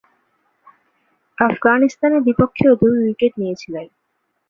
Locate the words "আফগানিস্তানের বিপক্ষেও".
1.37-2.73